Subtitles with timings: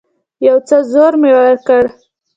[0.47, 1.83] يو څه زور مې وکړ.